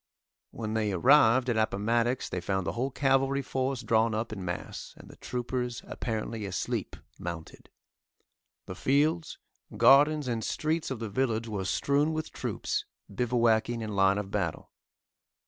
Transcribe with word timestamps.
When 0.49 0.73
they 0.73 0.91
arrived 0.91 1.47
at 1.47 1.57
Appomattox 1.57 2.27
they 2.29 2.41
found 2.41 2.65
the 2.65 2.71
whole 2.71 2.89
cavalry 2.89 3.43
force 3.43 3.83
drawn 3.83 4.15
up 4.15 4.33
in 4.33 4.43
mass, 4.43 4.95
and 4.97 5.09
the 5.11 5.15
troopers 5.17 5.83
apparently 5.85 6.43
asleep 6.47 6.95
mounted. 7.19 7.69
The 8.65 8.73
fields, 8.73 9.37
gardens 9.77 10.27
and 10.27 10.43
streets 10.43 10.89
of 10.89 10.97
the 10.97 11.09
village 11.11 11.47
were 11.47 11.65
strewn 11.65 12.13
with 12.13 12.31
troops, 12.31 12.83
bivouacing 13.13 13.83
in 13.83 13.95
line 13.95 14.17
of 14.17 14.31
battle. 14.31 14.71